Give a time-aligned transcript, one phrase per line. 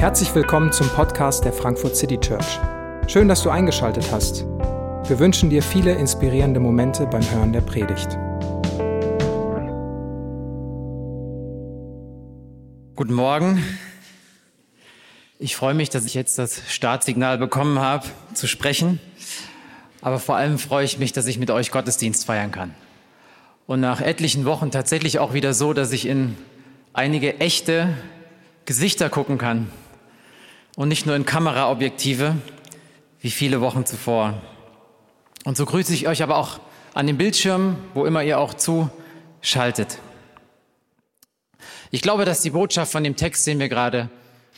[0.00, 2.58] Herzlich willkommen zum Podcast der Frankfurt City Church.
[3.06, 4.46] Schön, dass du eingeschaltet hast.
[5.06, 8.08] Wir wünschen dir viele inspirierende Momente beim Hören der Predigt.
[12.96, 13.62] Guten Morgen.
[15.38, 19.00] Ich freue mich, dass ich jetzt das Startsignal bekommen habe, zu sprechen.
[20.00, 22.74] Aber vor allem freue ich mich, dass ich mit euch Gottesdienst feiern kann.
[23.66, 26.38] Und nach etlichen Wochen tatsächlich auch wieder so, dass ich in
[26.94, 27.92] einige echte
[28.64, 29.70] Gesichter gucken kann
[30.80, 32.36] und nicht nur in Kameraobjektive
[33.20, 34.40] wie viele Wochen zuvor.
[35.44, 36.58] Und so grüße ich euch aber auch
[36.94, 39.98] an den Bildschirmen, wo immer ihr auch zuschaltet.
[41.90, 44.08] Ich glaube, dass die Botschaft von dem Text, den wir gerade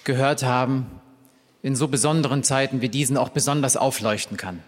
[0.05, 0.87] gehört haben,
[1.61, 4.63] in so besonderen Zeiten wie diesen auch besonders aufleuchten kann.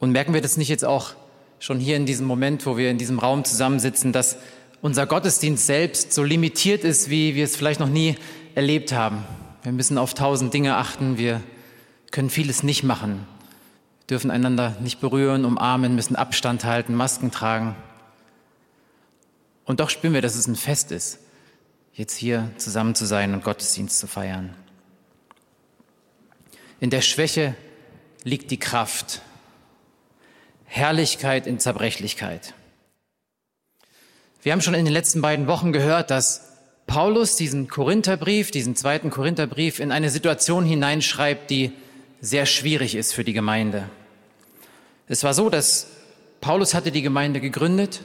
[0.00, 1.12] Und merken wir das nicht jetzt auch
[1.60, 4.36] schon hier in diesem Moment, wo wir in diesem Raum zusammensitzen, dass
[4.80, 8.16] unser Gottesdienst selbst so limitiert ist, wie wir es vielleicht noch nie
[8.54, 9.24] erlebt haben.
[9.62, 11.42] Wir müssen auf tausend Dinge achten, wir
[12.10, 13.26] können vieles nicht machen,
[14.10, 17.76] dürfen einander nicht berühren, umarmen, müssen Abstand halten, Masken tragen.
[19.64, 21.18] Und doch spüren wir, dass es ein Fest ist,
[21.94, 24.54] jetzt hier zusammen zu sein und Gottesdienst zu feiern.
[26.80, 27.54] In der Schwäche
[28.24, 29.22] liegt die Kraft,
[30.64, 32.54] Herrlichkeit in Zerbrechlichkeit.
[34.42, 36.51] Wir haben schon in den letzten beiden Wochen gehört, dass
[36.92, 41.72] Paulus diesen Korintherbrief, diesen zweiten Korintherbrief in eine Situation hineinschreibt, die
[42.20, 43.88] sehr schwierig ist für die Gemeinde.
[45.08, 45.86] Es war so, dass
[46.42, 48.02] Paulus hatte die Gemeinde gegründet.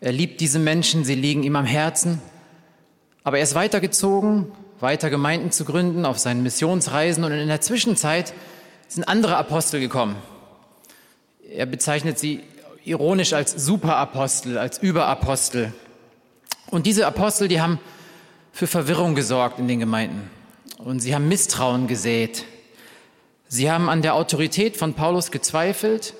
[0.00, 2.22] Er liebt diese Menschen, sie liegen ihm am Herzen.
[3.22, 8.32] Aber er ist weitergezogen, weiter Gemeinden zu gründen auf seinen Missionsreisen und in der Zwischenzeit
[8.88, 10.16] sind andere Apostel gekommen.
[11.46, 12.40] Er bezeichnet sie
[12.82, 15.74] ironisch als Superapostel, als Überapostel.
[16.70, 17.78] Und diese Apostel, die haben
[18.52, 20.30] für Verwirrung gesorgt in den Gemeinden.
[20.78, 22.44] Und sie haben Misstrauen gesät.
[23.48, 26.14] Sie haben an der Autorität von Paulus gezweifelt.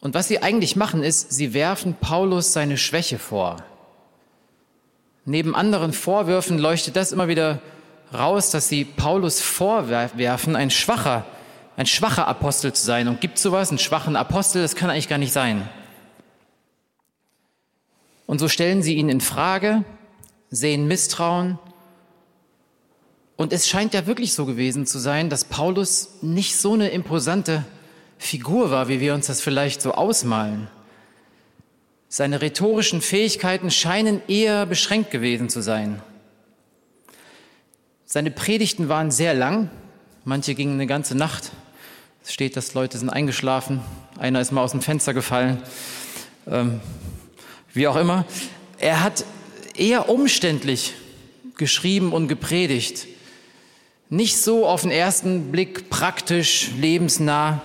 [0.00, 3.56] Und was sie eigentlich machen, ist, sie werfen Paulus seine Schwäche vor.
[5.24, 7.60] Neben anderen Vorwürfen leuchtet das immer wieder
[8.14, 11.26] raus, dass sie Paulus vorwerfen, ein schwacher,
[11.76, 13.08] ein schwacher Apostel zu sein.
[13.08, 14.62] Und gibt sowas, einen schwachen Apostel?
[14.62, 15.68] Das kann eigentlich gar nicht sein.
[18.26, 19.84] Und so stellen sie ihn in Frage,
[20.50, 21.58] sehen Misstrauen.
[23.36, 27.64] Und es scheint ja wirklich so gewesen zu sein, dass Paulus nicht so eine imposante
[28.18, 30.68] Figur war, wie wir uns das vielleicht so ausmalen.
[32.08, 36.00] Seine rhetorischen Fähigkeiten scheinen eher beschränkt gewesen zu sein.
[38.04, 39.68] Seine Predigten waren sehr lang,
[40.24, 41.50] manche gingen eine ganze Nacht.
[42.24, 43.80] Es steht, dass Leute sind eingeschlafen,
[44.18, 45.62] einer ist mal aus dem Fenster gefallen.
[46.46, 46.80] Ähm,
[47.76, 48.24] wie auch immer.
[48.78, 49.24] Er hat
[49.76, 50.94] eher umständlich
[51.56, 53.06] geschrieben und gepredigt.
[54.08, 57.62] Nicht so auf den ersten Blick praktisch, lebensnah.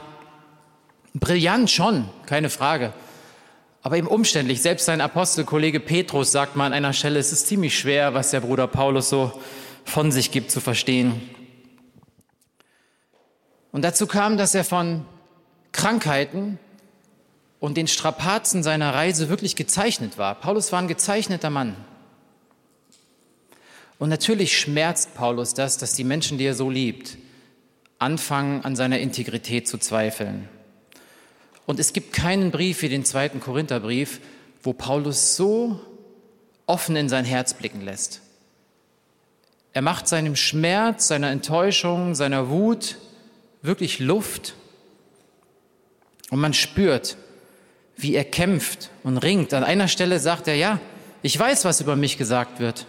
[1.13, 2.93] Brillant schon, keine Frage.
[3.83, 4.61] Aber eben umständlich.
[4.61, 8.41] Selbst sein Apostelkollege Petrus sagt mal an einer Stelle, es ist ziemlich schwer, was der
[8.41, 9.31] Bruder Paulus so
[9.85, 11.21] von sich gibt zu verstehen.
[13.71, 15.05] Und dazu kam, dass er von
[15.71, 16.59] Krankheiten
[17.61, 20.35] und den Strapazen seiner Reise wirklich gezeichnet war.
[20.35, 21.75] Paulus war ein gezeichneter Mann.
[23.99, 27.19] Und natürlich schmerzt Paulus das, dass die Menschen, die er so liebt,
[27.99, 30.49] anfangen an seiner Integrität zu zweifeln.
[31.67, 34.21] Und es gibt keinen Brief wie den zweiten Korintherbrief,
[34.63, 35.79] wo Paulus so
[36.65, 38.21] offen in sein Herz blicken lässt.
[39.73, 42.97] Er macht seinem Schmerz, seiner Enttäuschung, seiner Wut
[43.61, 44.55] wirklich Luft.
[46.31, 47.17] Und man spürt,
[48.01, 49.53] wie er kämpft und ringt.
[49.53, 50.79] An einer Stelle sagt er, ja,
[51.21, 52.85] ich weiß, was über mich gesagt wird.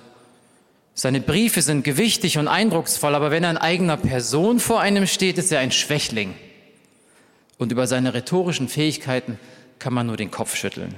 [0.95, 5.39] Seine Briefe sind gewichtig und eindrucksvoll, aber wenn er in eigener Person vor einem steht,
[5.39, 6.35] ist er ein Schwächling.
[7.59, 9.39] Und über seine rhetorischen Fähigkeiten
[9.79, 10.95] kann man nur den Kopf schütteln.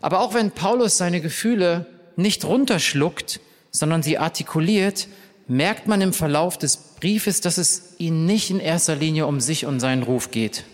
[0.00, 3.40] Aber auch wenn Paulus seine Gefühle nicht runterschluckt,
[3.70, 5.08] sondern sie artikuliert,
[5.48, 9.64] merkt man im Verlauf des Briefes, dass es ihn nicht in erster Linie um sich
[9.64, 10.64] und seinen Ruf geht.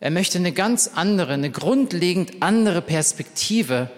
[0.00, 3.90] Er möchte eine ganz andere, eine grundlegend andere Perspektive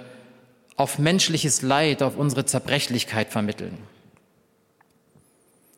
[0.75, 3.79] auf menschliches Leid, auf unsere Zerbrechlichkeit vermitteln.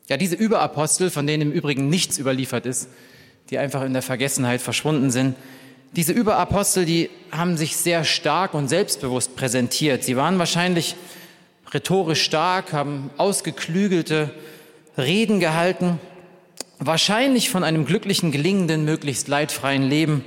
[0.08, 2.88] Ja, diese Überapostel, von denen im Übrigen nichts überliefert ist,
[3.50, 5.36] die einfach in der Vergessenheit verschwunden sind,
[5.94, 10.02] diese Überapostel, die haben sich sehr stark und selbstbewusst präsentiert.
[10.02, 10.96] Sie waren wahrscheinlich
[11.72, 14.30] rhetorisch stark, haben ausgeklügelte
[14.96, 16.00] Reden gehalten
[16.78, 20.24] wahrscheinlich von einem glücklichen, gelingenden, möglichst leidfreien Leben.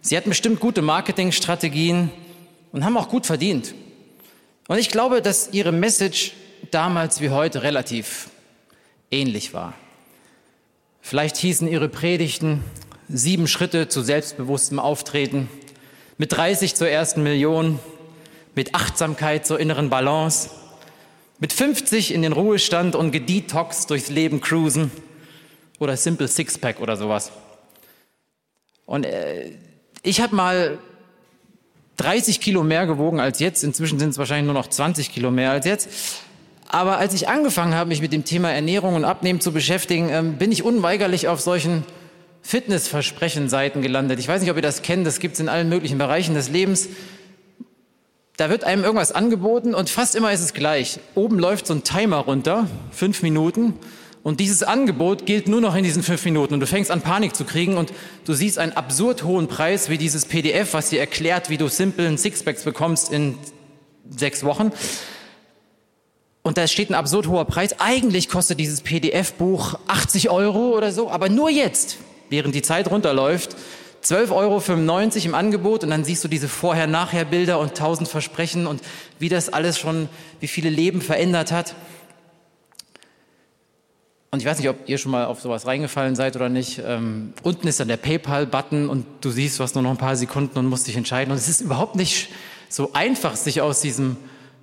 [0.00, 2.10] Sie hatten bestimmt gute Marketingstrategien
[2.72, 3.74] und haben auch gut verdient.
[4.68, 6.32] Und ich glaube, dass ihre Message
[6.70, 8.28] damals wie heute relativ
[9.10, 9.74] ähnlich war.
[11.00, 12.62] Vielleicht hießen ihre Predigten
[13.08, 15.48] sieben Schritte zu selbstbewusstem Auftreten,
[16.18, 17.80] mit 30 zur ersten Million,
[18.54, 20.50] mit Achtsamkeit zur inneren Balance,
[21.40, 24.92] mit 50 in den Ruhestand und gedetox durchs Leben cruisen
[25.80, 27.32] oder Simple Sixpack oder sowas.
[28.86, 29.50] Und äh,
[30.02, 30.78] ich habe mal
[31.96, 33.64] 30 Kilo mehr gewogen als jetzt.
[33.64, 35.88] Inzwischen sind es wahrscheinlich nur noch 20 Kilo mehr als jetzt.
[36.68, 40.38] Aber als ich angefangen habe, mich mit dem Thema Ernährung und Abnehmen zu beschäftigen, ähm,
[40.38, 41.84] bin ich unweigerlich auf solchen
[42.42, 44.18] Fitnessversprechen-Seiten gelandet.
[44.20, 46.48] Ich weiß nicht, ob ihr das kennt, das gibt es in allen möglichen Bereichen des
[46.48, 46.88] Lebens.
[48.36, 51.00] Da wird einem irgendwas angeboten und fast immer ist es gleich.
[51.14, 53.74] Oben läuft so ein Timer runter, fünf Minuten,
[54.22, 56.54] und dieses Angebot gilt nur noch in diesen fünf Minuten.
[56.54, 57.92] Und du fängst an, Panik zu kriegen und
[58.26, 62.18] du siehst einen absurd hohen Preis wie dieses PDF, was dir erklärt, wie du simplen
[62.18, 63.38] Sixpacks bekommst in
[64.10, 64.72] sechs Wochen.
[66.42, 67.80] Und da steht ein absurd hoher Preis.
[67.80, 71.96] Eigentlich kostet dieses PDF-Buch 80 Euro oder so, aber nur jetzt,
[72.28, 73.56] während die Zeit runterläuft,
[74.02, 78.80] 12,95 Euro im Angebot und dann siehst du diese Vorher-Nachher-Bilder und tausend Versprechen und
[79.18, 80.08] wie das alles schon,
[80.40, 81.74] wie viele Leben verändert hat.
[84.32, 86.80] Und ich weiß nicht, ob ihr schon mal auf sowas reingefallen seid oder nicht.
[86.84, 90.14] Ähm, unten ist dann der PayPal-Button und du siehst, du hast nur noch ein paar
[90.14, 91.32] Sekunden und musst dich entscheiden.
[91.32, 92.28] Und es ist überhaupt nicht
[92.68, 94.16] so einfach, sich aus diesem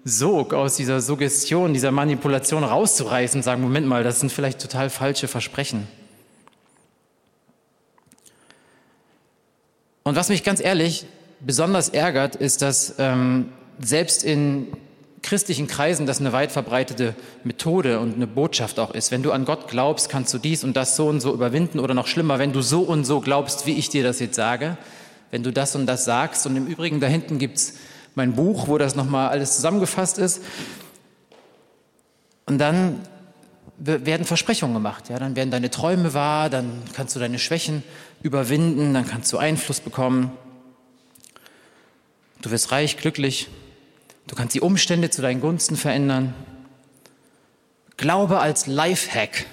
[0.06, 4.90] Sog, aus dieser Suggestion, dieser Manipulation rauszureißen und sagen, Moment mal, das sind vielleicht total
[4.90, 5.86] falsche Versprechen.
[10.04, 11.06] Und was mich ganz ehrlich
[11.42, 13.50] besonders ärgert, ist, dass ähm,
[13.80, 14.68] selbst in
[15.22, 19.12] christlichen Kreisen das eine weit verbreitete Methode und eine Botschaft auch ist.
[19.12, 21.94] Wenn du an Gott glaubst, kannst du dies und das so und so überwinden oder
[21.94, 24.78] noch schlimmer, wenn du so und so glaubst, wie ich dir das jetzt sage,
[25.32, 26.46] wenn du das und das sagst.
[26.46, 27.74] Und im Übrigen, da hinten gibt's
[28.16, 30.42] mein Buch, wo das nochmal alles zusammengefasst ist.
[32.46, 33.02] Und dann
[33.78, 35.10] werden Versprechungen gemacht.
[35.10, 37.84] Ja, dann werden deine Träume wahr, dann kannst du deine Schwächen
[38.24, 40.32] überwinden, dann kannst du Einfluss bekommen.
[42.42, 43.50] Du wirst reich, glücklich,
[44.28, 46.34] Du kannst die Umstände zu deinen Gunsten verändern.
[47.96, 49.46] Glaube als Lifehack.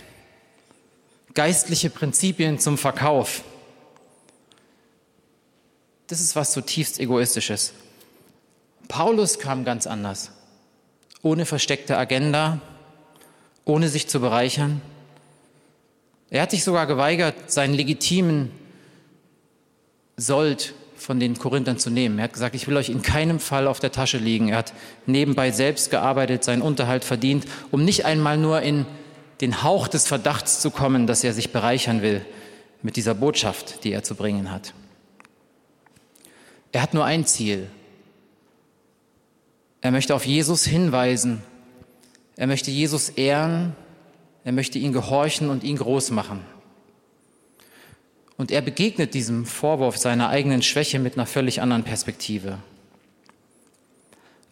[1.33, 3.43] Geistliche Prinzipien zum Verkauf.
[6.09, 7.73] Das ist was zutiefst egoistisches.
[8.89, 10.31] Paulus kam ganz anders.
[11.23, 12.61] Ohne versteckte Agenda,
[13.65, 14.83] ohne sich zu bereichern.
[16.29, 18.51] Er hat sich sogar geweigert, seinen legitimen
[20.17, 20.75] Sold
[21.05, 22.19] von den Korinthern zu nehmen.
[22.19, 24.49] Er hat gesagt, ich will euch in keinem Fall auf der Tasche liegen.
[24.49, 24.73] Er hat
[25.05, 28.87] nebenbei selbst gearbeitet, seinen Unterhalt verdient, um nicht einmal nur in
[29.43, 32.25] den Hauch des Verdachts zu kommen, dass er sich bereichern will
[32.81, 34.73] mit dieser Botschaft, die er zu bringen hat.
[36.73, 37.67] Er hat nur ein Ziel.
[39.83, 41.43] Er möchte auf Jesus hinweisen.
[42.37, 43.77] Er möchte Jesus ehren.
[44.43, 46.41] Er möchte ihn gehorchen und ihn groß machen.
[48.37, 52.59] Und er begegnet diesem Vorwurf seiner eigenen Schwäche mit einer völlig anderen Perspektive.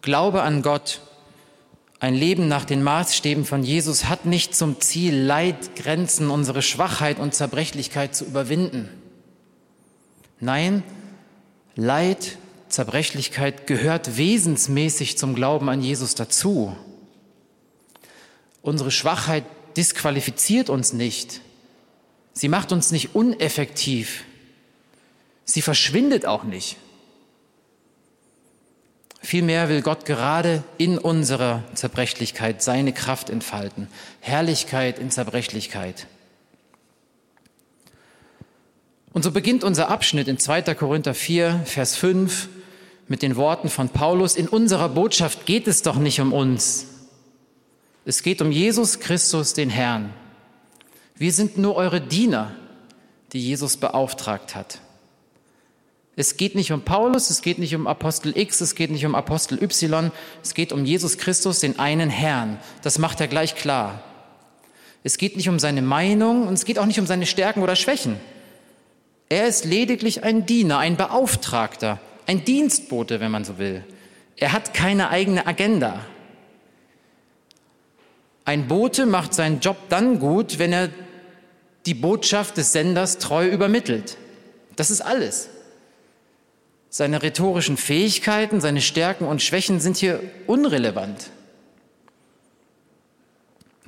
[0.02, 1.00] Glaube an Gott,
[2.02, 7.20] ein Leben nach den Maßstäben von Jesus hat nicht zum Ziel, Leid, Grenzen, unsere Schwachheit
[7.20, 8.88] und Zerbrechlichkeit zu überwinden.
[10.40, 10.82] Nein,
[11.76, 12.38] Leid,
[12.68, 16.76] Zerbrechlichkeit gehört wesensmäßig zum Glauben an Jesus dazu.
[18.62, 19.44] Unsere Schwachheit
[19.76, 21.40] disqualifiziert uns nicht.
[22.32, 24.24] Sie macht uns nicht uneffektiv.
[25.44, 26.76] Sie verschwindet auch nicht.
[29.20, 33.86] Vielmehr will Gott gerade in unserer Zerbrechlichkeit seine Kraft entfalten.
[34.20, 36.06] Herrlichkeit in Zerbrechlichkeit.
[39.12, 40.74] Und so beginnt unser Abschnitt in 2.
[40.74, 42.48] Korinther 4, Vers 5
[43.08, 46.86] mit den Worten von Paulus, in unserer Botschaft geht es doch nicht um uns.
[48.04, 50.12] Es geht um Jesus Christus, den Herrn.
[51.22, 52.50] Wir sind nur eure Diener,
[53.32, 54.80] die Jesus beauftragt hat.
[56.16, 59.14] Es geht nicht um Paulus, es geht nicht um Apostel X, es geht nicht um
[59.14, 60.10] Apostel Y,
[60.42, 62.58] es geht um Jesus Christus, den einen Herrn.
[62.82, 64.02] Das macht er gleich klar.
[65.04, 67.76] Es geht nicht um seine Meinung und es geht auch nicht um seine Stärken oder
[67.76, 68.18] Schwächen.
[69.28, 73.84] Er ist lediglich ein Diener, ein Beauftragter, ein Dienstbote, wenn man so will.
[74.34, 76.04] Er hat keine eigene Agenda.
[78.44, 80.90] Ein Bote macht seinen Job dann gut, wenn er
[81.86, 84.16] die Botschaft des Senders treu übermittelt.
[84.76, 85.48] Das ist alles.
[86.88, 91.30] Seine rhetorischen Fähigkeiten, seine Stärken und Schwächen sind hier unrelevant.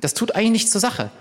[0.01, 1.11] Das tut eigentlich nichts zur Sache.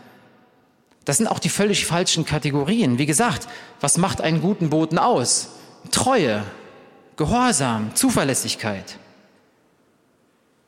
[1.05, 2.99] Das sind auch die völlig falschen Kategorien.
[2.99, 3.47] Wie gesagt,
[3.81, 5.51] was macht einen guten Boten aus?
[5.91, 6.45] Treue,
[7.17, 8.99] Gehorsam, Zuverlässigkeit.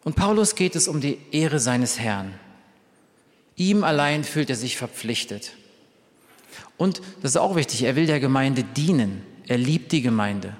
[0.05, 2.39] Und Paulus geht es um die Ehre seines Herrn.
[3.57, 5.53] Ihm allein fühlt er sich verpflichtet.
[6.77, 9.23] Und das ist auch wichtig, er will der Gemeinde dienen.
[9.47, 10.57] Er liebt die Gemeinde.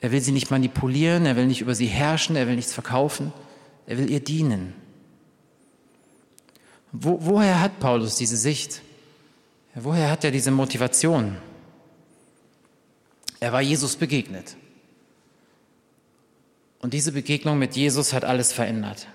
[0.00, 3.32] Er will sie nicht manipulieren, er will nicht über sie herrschen, er will nichts verkaufen,
[3.86, 4.74] er will ihr dienen.
[6.92, 8.82] Wo, woher hat Paulus diese Sicht?
[9.74, 11.36] Woher hat er diese Motivation?
[13.40, 14.56] Er war Jesus begegnet.
[16.80, 19.08] Und diese Begegnung mit Jesus hat alles verändert.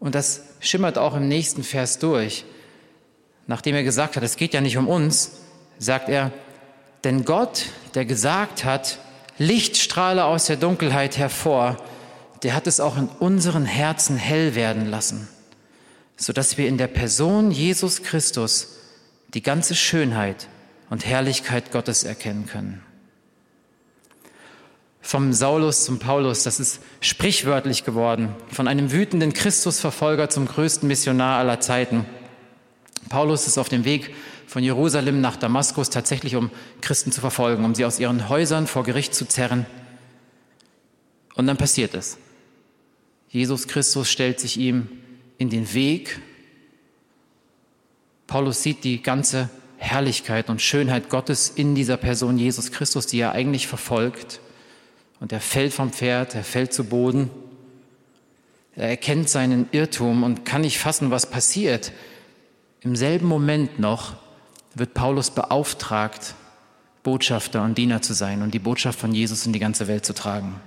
[0.00, 2.44] Und das schimmert auch im nächsten Vers durch.
[3.48, 5.38] Nachdem er gesagt hat, es geht ja nicht um uns,
[5.78, 6.30] sagt er,
[7.02, 7.64] denn Gott,
[7.94, 8.98] der gesagt hat,
[9.38, 11.78] Licht strahle aus der Dunkelheit hervor,
[12.42, 15.28] der hat es auch in unseren Herzen hell werden lassen,
[16.16, 18.76] sodass wir in der Person Jesus Christus
[19.34, 20.46] die ganze Schönheit
[20.90, 22.82] und Herrlichkeit Gottes erkennen können.
[25.00, 31.38] Vom Saulus zum Paulus, das ist sprichwörtlich geworden, von einem wütenden Christusverfolger zum größten Missionar
[31.38, 32.04] aller Zeiten.
[33.08, 34.14] Paulus ist auf dem Weg
[34.46, 36.50] von Jerusalem nach Damaskus tatsächlich, um
[36.80, 39.66] Christen zu verfolgen, um sie aus ihren Häusern vor Gericht zu zerren.
[41.34, 42.18] Und dann passiert es.
[43.28, 44.88] Jesus Christus stellt sich ihm
[45.36, 46.20] in den Weg.
[48.26, 53.32] Paulus sieht die ganze Herrlichkeit und Schönheit Gottes in dieser Person Jesus Christus, die er
[53.32, 54.40] eigentlich verfolgt.
[55.20, 57.30] Und er fällt vom Pferd, er fällt zu Boden.
[58.74, 61.92] Er erkennt seinen Irrtum und kann nicht fassen, was passiert.
[62.80, 64.14] Im selben Moment noch
[64.74, 66.34] wird Paulus beauftragt,
[67.02, 70.14] Botschafter und Diener zu sein und die Botschaft von Jesus in die ganze Welt zu
[70.14, 70.60] tragen.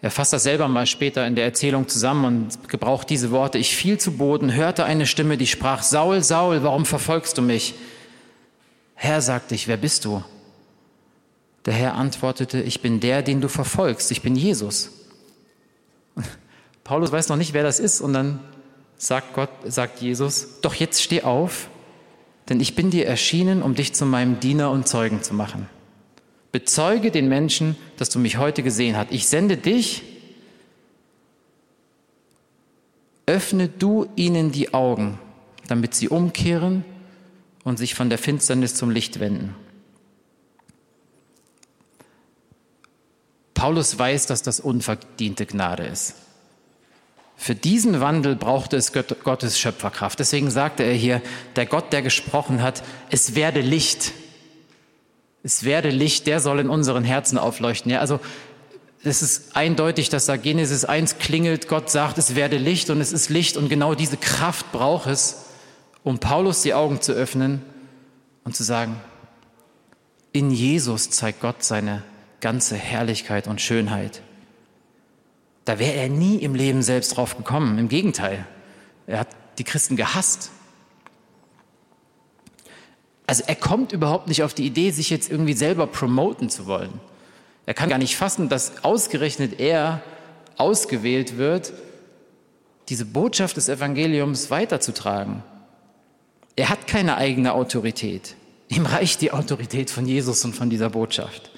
[0.00, 3.58] Er fasst das selber mal später in der Erzählung zusammen und gebraucht diese Worte.
[3.58, 7.74] Ich fiel zu Boden, hörte eine Stimme, die sprach, Saul, Saul, warum verfolgst du mich?
[8.94, 10.22] Herr, sagte ich, wer bist du?
[11.64, 14.90] Der Herr antwortete, ich bin der, den du verfolgst, ich bin Jesus.
[16.84, 18.40] Paulus weiß noch nicht, wer das ist und dann
[18.98, 21.68] sagt Gott, sagt Jesus, doch jetzt steh auf,
[22.48, 25.68] denn ich bin dir erschienen, um dich zu meinem Diener und Zeugen zu machen.
[26.50, 29.12] Bezeuge den Menschen, dass du mich heute gesehen hast.
[29.12, 30.02] Ich sende dich,
[33.26, 35.18] öffne du ihnen die Augen,
[35.68, 36.84] damit sie umkehren
[37.64, 39.54] und sich von der Finsternis zum Licht wenden.
[43.52, 46.14] Paulus weiß, dass das unverdiente Gnade ist.
[47.40, 50.18] Für diesen Wandel brauchte es Gottes Schöpferkraft.
[50.18, 51.22] Deswegen sagte er hier,
[51.54, 54.12] der Gott, der gesprochen hat, es werde Licht.
[55.44, 57.92] Es werde Licht, der soll in unseren Herzen aufleuchten.
[57.92, 58.18] Ja, also
[59.04, 63.12] es ist eindeutig, dass da Genesis 1 klingelt, Gott sagt, es werde Licht und es
[63.12, 65.44] ist Licht und genau diese Kraft braucht es,
[66.02, 67.62] um Paulus die Augen zu öffnen
[68.42, 69.00] und zu sagen,
[70.32, 72.02] in Jesus zeigt Gott seine
[72.40, 74.22] ganze Herrlichkeit und Schönheit.
[75.68, 77.76] Da wäre er nie im Leben selbst drauf gekommen.
[77.76, 78.46] Im Gegenteil,
[79.06, 80.50] er hat die Christen gehasst.
[83.26, 86.98] Also er kommt überhaupt nicht auf die Idee, sich jetzt irgendwie selber promoten zu wollen.
[87.66, 90.00] Er kann gar nicht fassen, dass ausgerechnet er
[90.56, 91.74] ausgewählt wird,
[92.88, 95.42] diese Botschaft des Evangeliums weiterzutragen.
[96.56, 98.36] Er hat keine eigene Autorität.
[98.68, 101.50] Ihm reicht die Autorität von Jesus und von dieser Botschaft.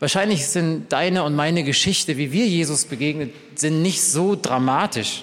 [0.00, 5.22] Wahrscheinlich sind deine und meine Geschichte, wie wir Jesus begegnet sind, nicht so dramatisch.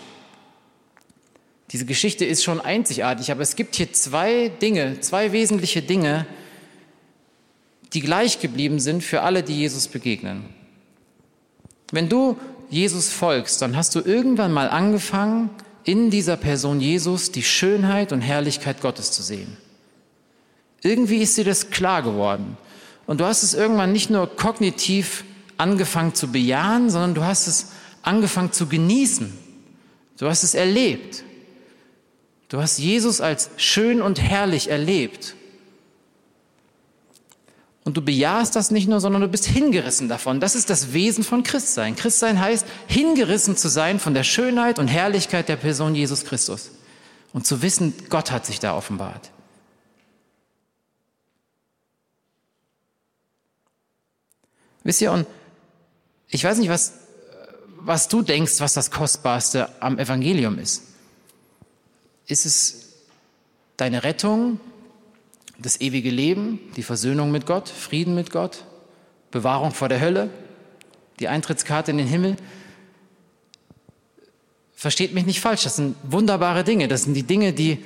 [1.72, 6.26] Diese Geschichte ist schon einzigartig, aber es gibt hier zwei Dinge, zwei wesentliche Dinge,
[7.94, 10.46] die gleich geblieben sind für alle, die Jesus begegnen.
[11.92, 12.38] Wenn du
[12.70, 15.50] Jesus folgst, dann hast du irgendwann mal angefangen,
[15.84, 19.58] in dieser Person Jesus die Schönheit und Herrlichkeit Gottes zu sehen.
[20.84, 22.58] Irgendwie ist dir das klar geworden.
[23.08, 25.24] Und du hast es irgendwann nicht nur kognitiv
[25.58, 27.68] angefangen zu bejahen, sondern du hast es
[28.04, 29.34] angefangen zu genießen.
[30.18, 31.24] Du hast es erlebt.
[32.50, 35.36] Du hast Jesus als schön und herrlich erlebt.
[37.84, 40.42] Und du bejahst das nicht nur, sondern du bist hingerissen davon.
[40.42, 41.96] Das ist das Wesen von Christsein.
[41.96, 46.72] Christsein heißt, hingerissen zu sein von der Schönheit und Herrlichkeit der Person Jesus Christus.
[47.32, 49.32] Und zu wissen, Gott hat sich da offenbart.
[54.88, 55.28] Wisst ihr, und
[56.30, 56.94] ich weiß nicht, was,
[57.82, 60.84] was du denkst, was das Kostbarste am Evangelium ist.
[62.26, 62.94] Ist es
[63.76, 64.62] deine Rettung,
[65.60, 68.64] das ewige Leben, die Versöhnung mit Gott, Frieden mit Gott,
[69.30, 70.30] Bewahrung vor der Hölle,
[71.20, 72.38] die Eintrittskarte in den Himmel?
[74.74, 76.88] Versteht mich nicht falsch, das sind wunderbare Dinge.
[76.88, 77.84] Das sind die Dinge, die,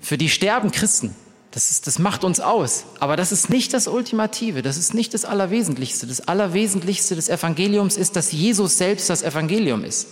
[0.00, 1.14] für die sterben Christen.
[1.50, 2.84] Das, ist, das macht uns aus.
[3.00, 6.06] Aber das ist nicht das Ultimative, das ist nicht das Allerwesentlichste.
[6.06, 10.06] Das Allerwesentlichste des Evangeliums ist, dass Jesus selbst das Evangelium ist.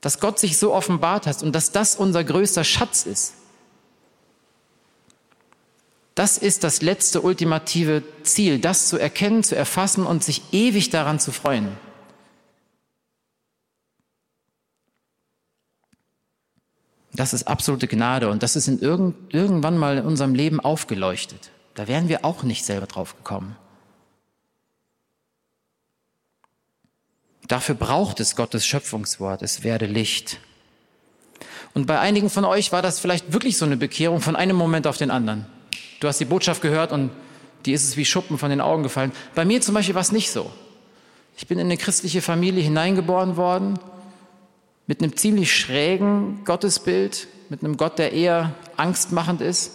[0.00, 3.32] Dass Gott sich so offenbart hat und dass das unser größter Schatz ist.
[6.14, 11.18] Das ist das letzte ultimative Ziel, das zu erkennen, zu erfassen und sich ewig daran
[11.20, 11.76] zu freuen.
[17.16, 21.50] Das ist absolute Gnade und das ist in irgend, irgendwann mal in unserem Leben aufgeleuchtet.
[21.74, 23.56] Da wären wir auch nicht selber drauf gekommen.
[27.48, 30.40] Dafür braucht es Gottes Schöpfungswort, es werde Licht.
[31.72, 34.86] Und bei einigen von euch war das vielleicht wirklich so eine Bekehrung von einem Moment
[34.86, 35.46] auf den anderen.
[36.00, 37.10] Du hast die Botschaft gehört und
[37.64, 39.12] die ist es wie Schuppen von den Augen gefallen.
[39.34, 40.50] Bei mir zum Beispiel war es nicht so.
[41.38, 43.78] Ich bin in eine christliche Familie hineingeboren worden
[44.86, 49.72] mit einem ziemlich schrägen Gottesbild, mit einem Gott, der eher angstmachend ist.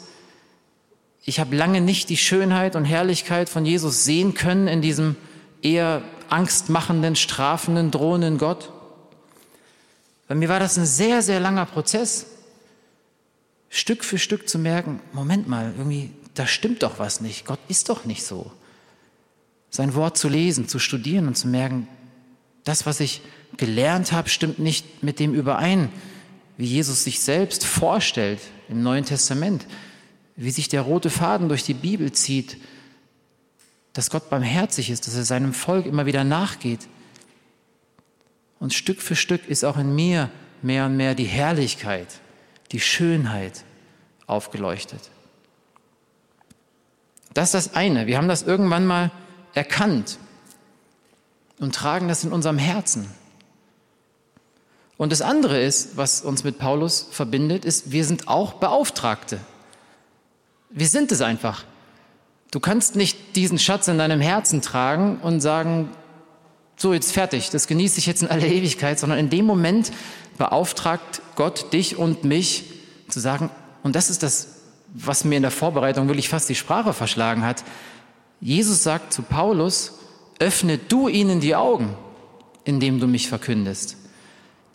[1.24, 5.16] Ich habe lange nicht die Schönheit und Herrlichkeit von Jesus sehen können in diesem
[5.62, 8.72] eher angstmachenden, strafenden, drohenden Gott.
[10.28, 12.26] Bei mir war das ein sehr, sehr langer Prozess,
[13.70, 17.46] Stück für Stück zu merken, Moment mal, irgendwie, da stimmt doch was nicht.
[17.46, 18.52] Gott ist doch nicht so.
[19.70, 21.88] Sein Wort zu lesen, zu studieren und zu merken,
[22.66, 23.22] das, was ich
[23.58, 25.90] gelernt habe, stimmt nicht mit dem überein,
[26.58, 28.40] wie Jesus sich selbst vorstellt
[28.70, 29.66] im Neuen Testament,
[30.36, 32.58] wie sich der rote Faden durch die Bibel zieht,
[33.94, 36.88] dass Gott barmherzig ist, dass er seinem Volk immer wieder nachgeht.
[38.60, 40.30] Und Stück für Stück ist auch in mir
[40.62, 42.08] mehr und mehr die Herrlichkeit,
[42.72, 43.64] die Schönheit
[44.28, 45.10] aufgeleuchtet.
[47.34, 48.08] Das ist das eine.
[48.08, 49.12] Wir haben das irgendwann mal
[49.54, 50.20] erkannt
[51.60, 53.10] und tragen das in unserem Herzen.
[55.02, 59.40] Und das andere ist, was uns mit Paulus verbindet, ist, wir sind auch Beauftragte.
[60.70, 61.64] Wir sind es einfach.
[62.52, 65.90] Du kannst nicht diesen Schatz in deinem Herzen tragen und sagen,
[66.78, 69.92] so jetzt fertig, das genieße ich jetzt in aller Ewigkeit, sondern in dem Moment
[70.38, 72.66] beauftragt Gott dich und mich
[73.08, 73.50] zu sagen,
[73.82, 74.50] und das ist das,
[74.94, 77.64] was mir in der Vorbereitung wirklich fast die Sprache verschlagen hat.
[78.40, 79.94] Jesus sagt zu Paulus,
[80.38, 81.96] öffne du ihnen die Augen,
[82.66, 83.98] indem du mich verkündest.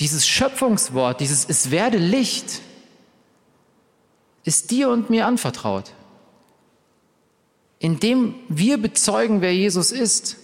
[0.01, 2.61] Dieses Schöpfungswort, dieses Es werde Licht,
[4.45, 5.93] ist dir und mir anvertraut.
[7.79, 10.37] Indem wir bezeugen, wer Jesus ist,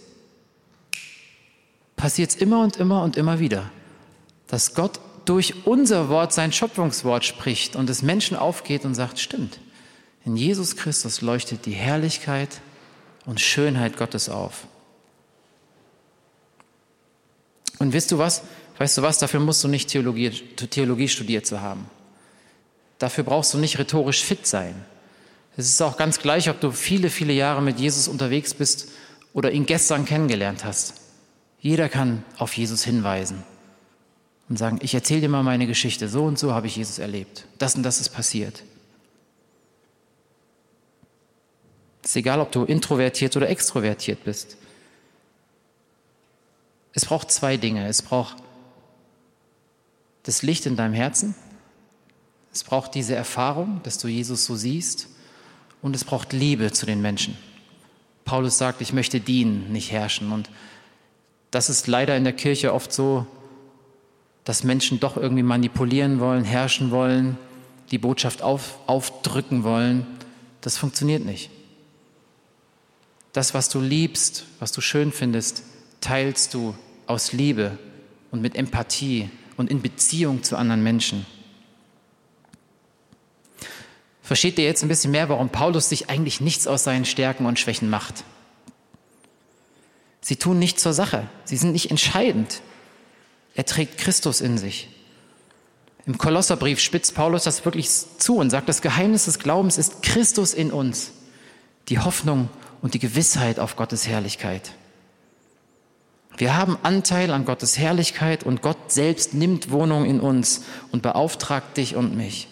[1.96, 3.70] passiert es immer und immer und immer wieder,
[4.48, 9.60] dass Gott durch unser Wort sein Schöpfungswort spricht und es Menschen aufgeht und sagt, stimmt,
[10.24, 12.60] in Jesus Christus leuchtet die Herrlichkeit
[13.24, 14.66] und Schönheit Gottes auf.
[17.78, 18.42] Und wisst du was?
[18.82, 21.86] Weißt du was, dafür musst du nicht Theologie, Theologie studiert zu haben.
[22.98, 24.74] Dafür brauchst du nicht rhetorisch fit sein.
[25.56, 28.88] Es ist auch ganz gleich, ob du viele, viele Jahre mit Jesus unterwegs bist
[29.34, 30.94] oder ihn gestern kennengelernt hast.
[31.60, 33.44] Jeder kann auf Jesus hinweisen
[34.48, 37.46] und sagen, ich erzähle dir mal meine Geschichte, so und so habe ich Jesus erlebt.
[37.58, 38.64] Das und das ist passiert.
[42.02, 44.56] Es ist egal, ob du introvertiert oder extrovertiert bist.
[46.94, 47.86] Es braucht zwei Dinge.
[47.86, 48.42] Es braucht
[50.22, 51.34] das Licht in deinem Herzen.
[52.52, 55.08] Es braucht diese Erfahrung, dass du Jesus so siehst.
[55.80, 57.36] Und es braucht Liebe zu den Menschen.
[58.24, 60.30] Paulus sagt, ich möchte dienen, nicht herrschen.
[60.30, 60.48] Und
[61.50, 63.26] das ist leider in der Kirche oft so,
[64.44, 67.36] dass Menschen doch irgendwie manipulieren wollen, herrschen wollen,
[67.90, 70.06] die Botschaft auf, aufdrücken wollen.
[70.60, 71.50] Das funktioniert nicht.
[73.32, 75.64] Das, was du liebst, was du schön findest,
[76.00, 76.74] teilst du
[77.06, 77.78] aus Liebe
[78.30, 81.26] und mit Empathie und in Beziehung zu anderen Menschen.
[84.22, 87.58] Versteht ihr jetzt ein bisschen mehr, warum Paulus sich eigentlich nichts aus seinen Stärken und
[87.58, 88.24] Schwächen macht?
[90.20, 92.62] Sie tun nichts zur Sache, sie sind nicht entscheidend.
[93.54, 94.88] Er trägt Christus in sich.
[96.06, 100.54] Im Kolosserbrief spitzt Paulus das wirklich zu und sagt, das Geheimnis des Glaubens ist Christus
[100.54, 101.12] in uns,
[101.88, 102.48] die Hoffnung
[102.80, 104.72] und die Gewissheit auf Gottes Herrlichkeit.
[106.42, 111.76] Wir haben Anteil an Gottes Herrlichkeit und Gott selbst nimmt Wohnung in uns und beauftragt
[111.76, 112.48] dich und mich.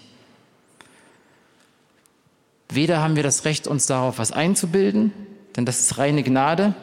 [2.68, 5.10] Weder haben wir das Recht, uns darauf was einzubilden,
[5.56, 6.76] denn das ist reine Gnade.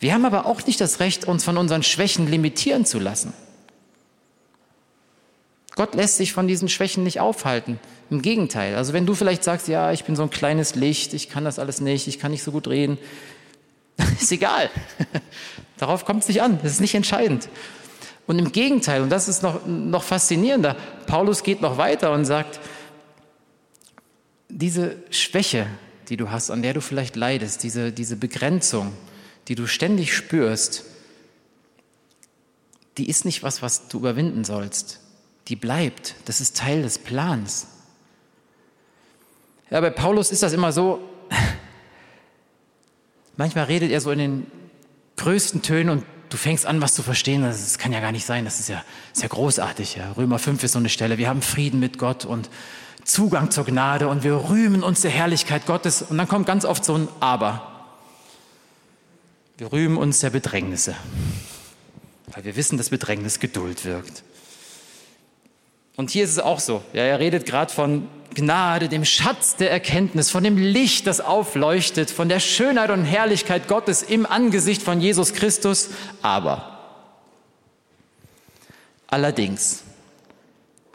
[0.00, 3.32] Wir haben aber auch nicht das Recht, uns von unseren Schwächen limitieren zu lassen.
[5.76, 7.78] Gott lässt sich von diesen Schwächen nicht aufhalten.
[8.10, 8.74] Im Gegenteil.
[8.74, 11.60] Also wenn du vielleicht sagst, ja, ich bin so ein kleines Licht, ich kann das
[11.60, 12.98] alles nicht, ich kann nicht so gut reden,
[14.20, 14.68] ist egal.
[15.82, 16.60] Darauf kommt es nicht an.
[16.62, 17.48] Das ist nicht entscheidend.
[18.28, 20.76] Und im Gegenteil, und das ist noch, noch faszinierender,
[21.08, 22.60] Paulus geht noch weiter und sagt,
[24.48, 25.66] diese Schwäche,
[26.08, 28.92] die du hast, an der du vielleicht leidest, diese, diese Begrenzung,
[29.48, 30.84] die du ständig spürst,
[32.96, 35.00] die ist nicht was, was du überwinden sollst.
[35.48, 36.14] Die bleibt.
[36.26, 37.66] Das ist Teil des Plans.
[39.68, 41.00] Ja, bei Paulus ist das immer so,
[43.36, 44.61] manchmal redet er so in den
[45.22, 47.42] größten Tönen und du fängst an, was zu verstehen.
[47.42, 48.44] Das kann ja gar nicht sein.
[48.44, 48.82] Das ist ja,
[49.12, 49.96] ist ja großartig.
[49.96, 50.12] Ja.
[50.12, 51.18] Römer 5 ist so eine Stelle.
[51.18, 52.50] Wir haben Frieden mit Gott und
[53.04, 56.02] Zugang zur Gnade und wir rühmen uns der Herrlichkeit Gottes.
[56.02, 57.68] Und dann kommt ganz oft so ein Aber.
[59.58, 60.96] Wir rühmen uns der Bedrängnisse,
[62.32, 64.24] weil wir wissen, dass Bedrängnis Geduld wirkt.
[65.96, 66.82] Und hier ist es auch so.
[66.92, 72.10] Ja, er redet gerade von Gnade, dem Schatz der Erkenntnis, von dem Licht, das aufleuchtet,
[72.10, 75.90] von der Schönheit und Herrlichkeit Gottes im Angesicht von Jesus Christus.
[76.22, 76.78] Aber
[79.06, 79.84] allerdings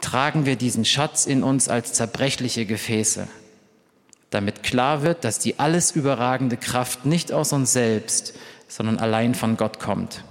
[0.00, 3.28] tragen wir diesen Schatz in uns als zerbrechliche Gefäße,
[4.30, 8.34] damit klar wird, dass die alles überragende Kraft nicht aus uns selbst,
[8.68, 10.24] sondern allein von Gott kommt.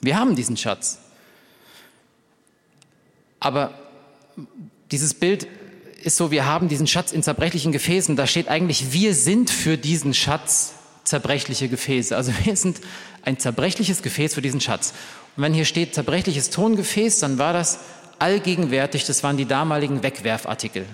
[0.00, 0.98] Wir haben diesen Schatz.
[3.40, 3.74] Aber
[4.94, 5.48] dieses Bild
[6.04, 8.14] ist so, wir haben diesen Schatz in zerbrechlichen Gefäßen.
[8.14, 12.16] Da steht eigentlich, wir sind für diesen Schatz zerbrechliche Gefäße.
[12.16, 12.80] Also wir sind
[13.22, 14.94] ein zerbrechliches Gefäß für diesen Schatz.
[15.36, 17.80] Und wenn hier steht zerbrechliches Tongefäß, dann war das
[18.20, 20.84] allgegenwärtig, das waren die damaligen Wegwerfartikel.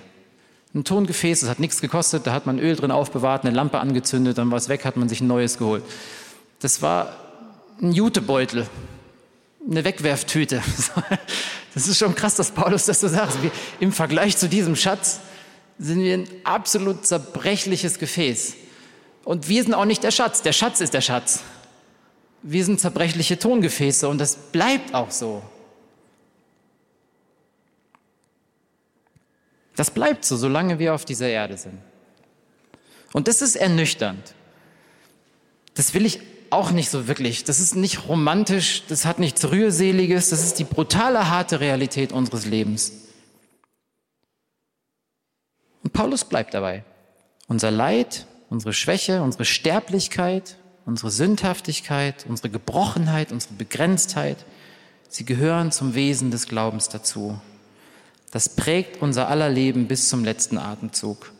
[0.74, 4.38] Ein Tongefäß, das hat nichts gekostet, da hat man Öl drin aufbewahrt, eine Lampe angezündet,
[4.38, 5.82] dann war es weg, hat man sich ein neues geholt.
[6.60, 7.14] Das war
[7.82, 8.66] ein Jutebeutel,
[9.68, 10.62] eine Wegwerftüte.
[11.72, 13.38] Das ist schon krass, dass Paulus das so sagt.
[13.78, 15.20] Im Vergleich zu diesem Schatz
[15.78, 18.54] sind wir ein absolut zerbrechliches Gefäß.
[19.24, 20.42] Und wir sind auch nicht der Schatz.
[20.42, 21.44] Der Schatz ist der Schatz.
[22.42, 25.44] Wir sind zerbrechliche Tongefäße und das bleibt auch so.
[29.76, 31.78] Das bleibt so, solange wir auf dieser Erde sind.
[33.12, 34.34] Und das ist ernüchternd.
[35.74, 37.44] Das will ich auch nicht so wirklich.
[37.44, 42.46] Das ist nicht romantisch, das hat nichts Rührseliges, das ist die brutale, harte Realität unseres
[42.46, 42.92] Lebens.
[45.82, 46.84] Und Paulus bleibt dabei.
[47.48, 54.44] Unser Leid, unsere Schwäche, unsere Sterblichkeit, unsere Sündhaftigkeit, unsere Gebrochenheit, unsere Begrenztheit,
[55.08, 57.40] sie gehören zum Wesen des Glaubens dazu.
[58.30, 61.32] Das prägt unser aller Leben bis zum letzten Atemzug.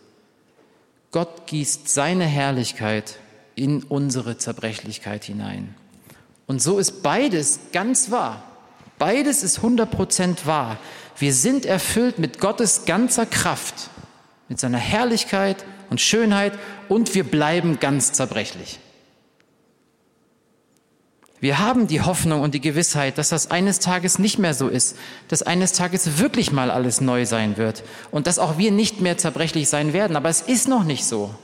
[1.13, 3.19] Gott gießt seine Herrlichkeit
[3.61, 5.75] in unsere Zerbrechlichkeit hinein.
[6.47, 8.43] Und so ist beides ganz wahr.
[8.99, 10.79] Beides ist 100% wahr.
[11.19, 13.91] Wir sind erfüllt mit Gottes ganzer Kraft,
[14.49, 18.81] mit seiner Herrlichkeit und Schönheit und wir bleiben ganz zerbrechlich.
[21.39, 24.97] Wir haben die Hoffnung und die Gewissheit, dass das eines Tages nicht mehr so ist,
[25.29, 29.19] dass eines Tages wirklich mal alles neu sein wird und dass auch wir nicht mehr
[29.19, 30.17] zerbrechlich sein werden.
[30.17, 31.35] Aber es ist noch nicht so.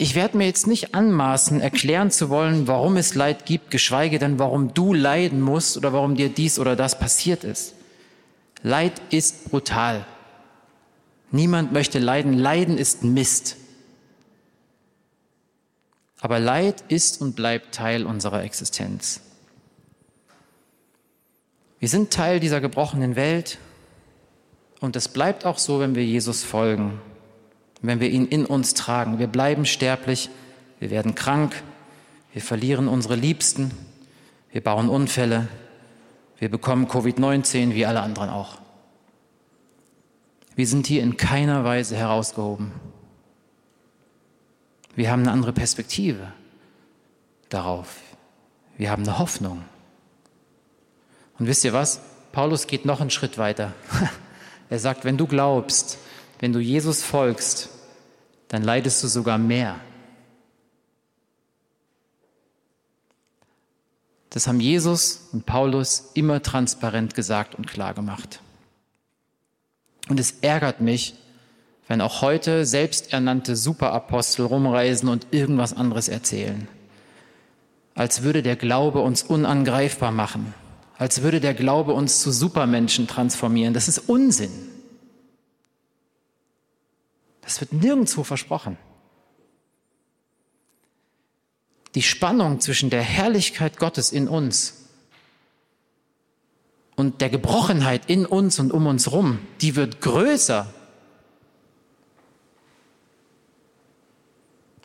[0.00, 4.38] Ich werde mir jetzt nicht anmaßen, erklären zu wollen, warum es Leid gibt, geschweige denn,
[4.38, 7.74] warum du leiden musst oder warum dir dies oder das passiert ist.
[8.62, 10.06] Leid ist brutal.
[11.30, 12.32] Niemand möchte leiden.
[12.32, 13.58] Leiden ist Mist.
[16.22, 19.20] Aber Leid ist und bleibt Teil unserer Existenz.
[21.78, 23.58] Wir sind Teil dieser gebrochenen Welt
[24.80, 27.02] und es bleibt auch so, wenn wir Jesus folgen
[27.82, 29.18] wenn wir ihn in uns tragen.
[29.18, 30.30] Wir bleiben sterblich,
[30.78, 31.62] wir werden krank,
[32.32, 33.70] wir verlieren unsere Liebsten,
[34.52, 35.48] wir bauen Unfälle,
[36.38, 38.58] wir bekommen Covid-19 wie alle anderen auch.
[40.56, 42.72] Wir sind hier in keiner Weise herausgehoben.
[44.94, 46.32] Wir haben eine andere Perspektive
[47.48, 47.96] darauf.
[48.76, 49.64] Wir haben eine Hoffnung.
[51.38, 52.00] Und wisst ihr was?
[52.32, 53.72] Paulus geht noch einen Schritt weiter.
[54.72, 55.98] Er sagt, wenn du glaubst,
[56.40, 57.68] wenn du Jesus folgst,
[58.48, 59.78] dann leidest du sogar mehr.
[64.30, 68.40] Das haben Jesus und Paulus immer transparent gesagt und klar gemacht.
[70.08, 71.14] Und es ärgert mich,
[71.88, 76.68] wenn auch heute selbsternannte Superapostel rumreisen und irgendwas anderes erzählen.
[77.94, 80.54] Als würde der Glaube uns unangreifbar machen.
[80.96, 83.74] Als würde der Glaube uns zu Supermenschen transformieren.
[83.74, 84.69] Das ist Unsinn.
[87.50, 88.78] Das wird nirgendwo versprochen.
[91.96, 94.84] Die Spannung zwischen der Herrlichkeit Gottes in uns
[96.94, 100.72] und der Gebrochenheit in uns und um uns rum, die wird größer.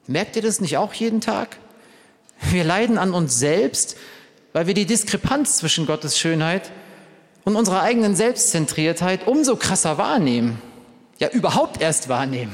[0.07, 1.57] Merkt ihr das nicht auch jeden Tag?
[2.49, 3.95] Wir leiden an uns selbst,
[4.53, 6.71] weil wir die Diskrepanz zwischen Gottes Schönheit
[7.43, 10.59] und unserer eigenen Selbstzentriertheit umso krasser wahrnehmen.
[11.19, 12.53] Ja, überhaupt erst wahrnehmen.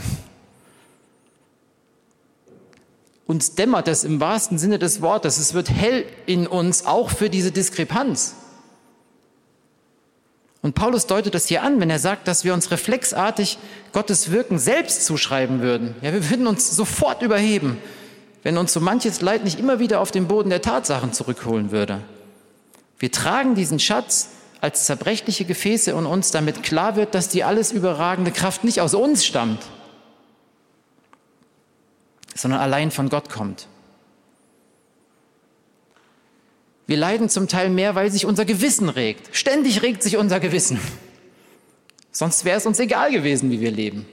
[3.25, 5.37] Uns dämmert es im wahrsten Sinne des Wortes.
[5.37, 8.35] Es wird hell in uns, auch für diese Diskrepanz.
[10.61, 13.57] Und Paulus deutet das hier an, wenn er sagt, dass wir uns reflexartig
[13.93, 15.95] Gottes Wirken selbst zuschreiben würden.
[16.01, 17.77] Ja, wir würden uns sofort überheben,
[18.43, 22.01] wenn uns so manches Leid nicht immer wieder auf den Boden der Tatsachen zurückholen würde.
[22.99, 24.29] Wir tragen diesen Schatz
[24.61, 28.93] als zerbrechliche Gefäße und uns damit klar wird, dass die alles überragende Kraft nicht aus
[28.93, 29.59] uns stammt,
[32.35, 33.67] sondern allein von Gott kommt.
[36.85, 39.35] Wir leiden zum Teil mehr, weil sich unser Gewissen regt.
[39.35, 40.79] Ständig regt sich unser Gewissen.
[42.11, 44.05] Sonst wäre es uns egal gewesen, wie wir leben.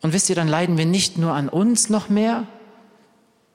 [0.00, 2.46] Und wisst ihr, dann leiden wir nicht nur an uns noch mehr,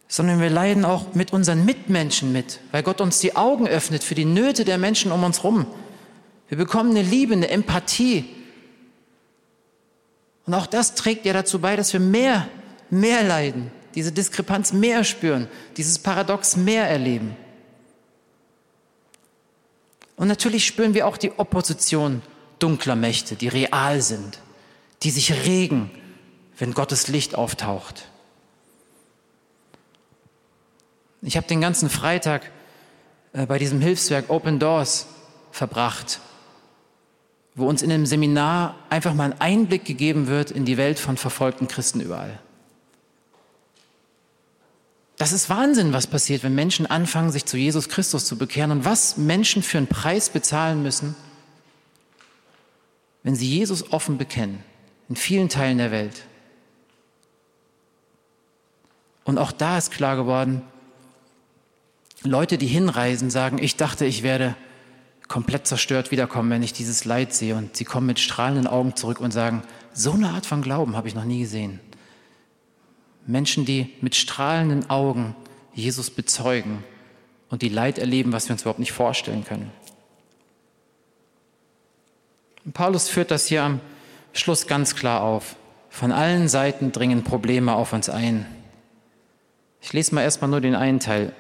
[0.08, 4.16] sondern wir leiden auch mit unseren Mitmenschen mit, weil Gott uns die Augen öffnet für
[4.16, 5.66] die Nöte der Menschen um uns herum.
[6.50, 8.26] Wir bekommen eine Liebe, eine Empathie.
[10.46, 12.48] Und auch das trägt ja dazu bei, dass wir mehr,
[12.90, 17.36] mehr leiden, diese Diskrepanz mehr spüren, dieses Paradox mehr erleben.
[20.16, 22.22] Und natürlich spüren wir auch die Opposition
[22.60, 24.40] dunkler Mächte, die real sind,
[25.02, 25.92] die sich regen,
[26.58, 28.06] wenn Gottes Licht auftaucht.
[31.26, 32.52] Ich habe den ganzen Freitag
[33.32, 35.08] äh, bei diesem Hilfswerk Open Doors
[35.52, 36.20] verbracht,
[37.56, 41.16] wo uns in einem Seminar einfach mal ein Einblick gegeben wird in die Welt von
[41.16, 42.40] verfolgten Christen überall.
[45.18, 48.84] Das ist Wahnsinn, was passiert, wenn Menschen anfangen, sich zu Jesus Christus zu bekehren und
[48.84, 51.16] was Menschen für einen Preis bezahlen müssen,
[53.22, 54.62] wenn sie Jesus offen bekennen,
[55.08, 56.26] in vielen Teilen der Welt.
[59.24, 60.64] Und auch da ist klar geworden,
[62.24, 64.56] Leute, die hinreisen, sagen, ich dachte, ich werde
[65.28, 67.56] komplett zerstört wiederkommen, wenn ich dieses Leid sehe.
[67.56, 71.08] Und sie kommen mit strahlenden Augen zurück und sagen, so eine Art von Glauben habe
[71.08, 71.80] ich noch nie gesehen.
[73.26, 75.36] Menschen, die mit strahlenden Augen
[75.74, 76.84] Jesus bezeugen
[77.50, 79.72] und die Leid erleben, was wir uns überhaupt nicht vorstellen können.
[82.66, 83.80] Und Paulus führt das hier am
[84.34, 85.56] Schluss ganz klar auf.
[85.90, 88.46] Von allen Seiten dringen Probleme auf uns ein.
[89.82, 91.34] Ich lese mal erstmal nur den einen Teil.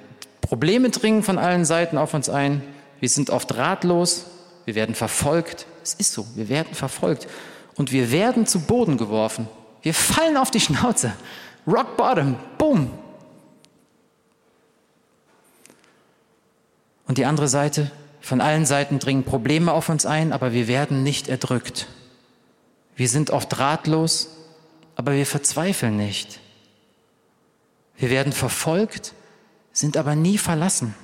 [0.43, 2.61] Probleme dringen von allen Seiten auf uns ein.
[2.99, 4.25] Wir sind oft ratlos.
[4.65, 5.65] Wir werden verfolgt.
[5.81, 6.27] Es ist so.
[6.35, 7.27] Wir werden verfolgt.
[7.75, 9.47] Und wir werden zu Boden geworfen.
[9.81, 11.13] Wir fallen auf die Schnauze.
[11.65, 12.91] Rock bottom, boom.
[17.07, 17.89] Und die andere Seite,
[18.21, 21.87] von allen Seiten dringen Probleme auf uns ein, aber wir werden nicht erdrückt.
[22.95, 24.29] Wir sind oft ratlos,
[24.95, 26.39] aber wir verzweifeln nicht.
[27.97, 29.13] Wir werden verfolgt,
[29.73, 30.95] sind aber nie verlassen.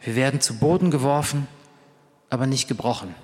[0.00, 1.46] Wir werden zu Boden geworfen,
[2.30, 3.14] aber nicht gebrochen.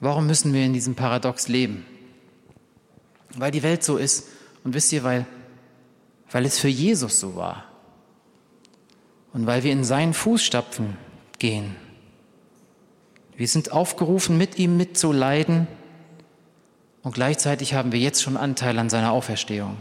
[0.00, 1.84] Warum müssen wir in diesem Paradox leben?
[3.34, 4.28] weil die Welt so ist.
[4.64, 5.26] Und wisst ihr, weil,
[6.30, 7.64] weil es für Jesus so war.
[9.32, 10.96] Und weil wir in seinen Fußstapfen
[11.38, 11.76] gehen.
[13.36, 15.68] Wir sind aufgerufen, mit ihm mitzuleiden.
[17.02, 19.76] Und gleichzeitig haben wir jetzt schon Anteil an seiner Auferstehung.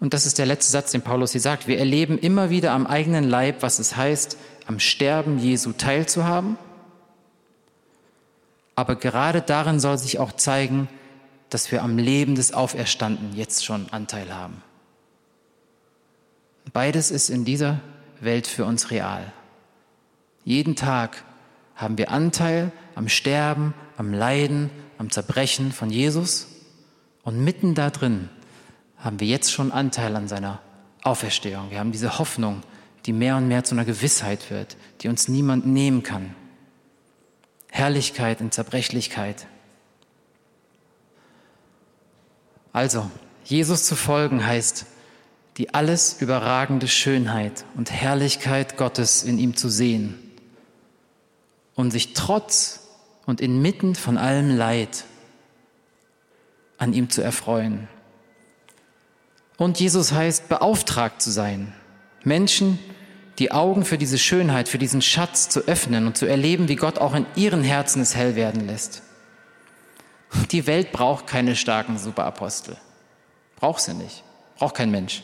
[0.00, 1.66] Und das ist der letzte Satz, den Paulus hier sagt.
[1.66, 6.56] Wir erleben immer wieder am eigenen Leib, was es heißt, am Sterben Jesu teilzuhaben.
[8.74, 10.88] Aber gerade darin soll sich auch zeigen,
[11.50, 14.62] dass wir am Leben des Auferstanden jetzt schon Anteil haben.
[16.72, 17.80] Beides ist in dieser
[18.20, 19.32] Welt für uns real.
[20.44, 21.24] Jeden Tag
[21.74, 26.46] haben wir Anteil am Sterben, am Leiden, am Zerbrechen von Jesus
[27.24, 28.30] und mitten da drin
[29.02, 30.60] haben wir jetzt schon Anteil an seiner
[31.02, 31.70] Auferstehung.
[31.70, 32.62] Wir haben diese Hoffnung,
[33.04, 36.34] die mehr und mehr zu einer Gewissheit wird, die uns niemand nehmen kann.
[37.70, 39.46] Herrlichkeit in Zerbrechlichkeit.
[42.72, 43.10] Also,
[43.44, 44.86] Jesus zu folgen heißt,
[45.56, 50.14] die alles überragende Schönheit und Herrlichkeit Gottes in ihm zu sehen
[51.74, 52.80] und sich trotz
[53.26, 55.04] und inmitten von allem Leid
[56.78, 57.88] an ihm zu erfreuen.
[59.62, 61.72] Und Jesus heißt, beauftragt zu sein,
[62.24, 62.80] Menschen
[63.38, 66.98] die Augen für diese Schönheit, für diesen Schatz zu öffnen und zu erleben, wie Gott
[66.98, 69.02] auch in ihren Herzen es hell werden lässt.
[70.50, 72.76] Die Welt braucht keine starken Superapostel.
[73.54, 74.24] Braucht sie nicht.
[74.56, 75.22] Braucht kein Mensch.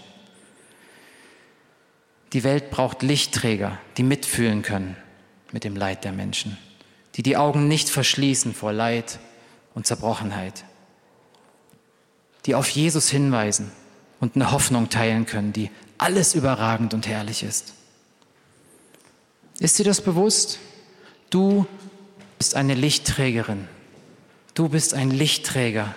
[2.33, 4.97] Die Welt braucht Lichtträger, die mitfühlen können
[5.51, 6.57] mit dem Leid der Menschen,
[7.17, 9.19] die die Augen nicht verschließen vor Leid
[9.75, 10.63] und Zerbrochenheit,
[12.47, 13.73] die auf Jesus hinweisen
[14.21, 17.75] und eine Hoffnung teilen können, die alles überragend und herrlich ist.
[19.59, 20.59] Ist dir das bewusst?
[21.31, 21.67] Du
[22.39, 23.69] bist eine Lichtträgerin.
[24.55, 25.95] Du bist ein Lichtträger.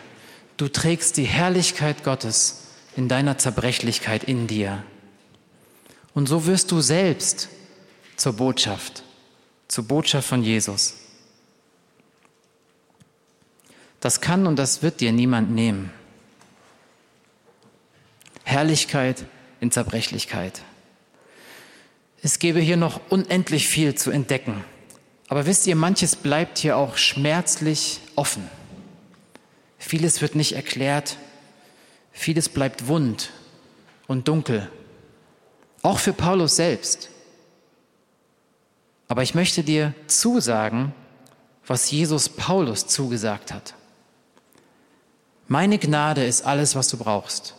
[0.57, 2.63] Du trägst die Herrlichkeit Gottes
[2.95, 4.83] in deiner Zerbrechlichkeit in dir.
[6.13, 7.49] Und so wirst du selbst
[8.17, 9.03] zur Botschaft,
[9.67, 10.95] zur Botschaft von Jesus.
[13.99, 15.91] Das kann und das wird dir niemand nehmen.
[18.51, 19.25] Herrlichkeit
[19.59, 20.61] in Zerbrechlichkeit.
[22.21, 24.63] Es gäbe hier noch unendlich viel zu entdecken.
[25.27, 28.49] Aber wisst ihr, manches bleibt hier auch schmerzlich offen.
[29.79, 31.17] Vieles wird nicht erklärt,
[32.11, 33.31] vieles bleibt wund
[34.07, 34.69] und dunkel,
[35.81, 37.09] auch für Paulus selbst.
[39.07, 40.93] Aber ich möchte dir zusagen,
[41.65, 43.73] was Jesus Paulus zugesagt hat.
[45.47, 47.55] Meine Gnade ist alles, was du brauchst.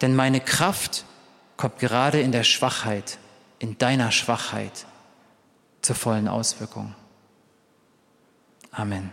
[0.00, 1.04] Denn meine Kraft
[1.56, 3.18] kommt gerade in der Schwachheit,
[3.58, 4.86] in deiner Schwachheit
[5.82, 6.94] zur vollen Auswirkung.
[8.70, 9.10] Amen.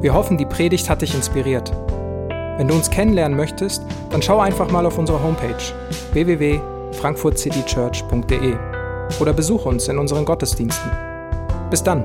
[0.00, 1.72] Wir hoffen, die Predigt hat dich inspiriert.
[2.56, 5.58] Wenn du uns kennenlernen möchtest, dann schau einfach mal auf unsere Homepage
[6.12, 8.56] www.frankfurtcitychurch.de
[9.20, 11.07] oder besuch uns in unseren Gottesdiensten.
[11.70, 12.02] Bis dann!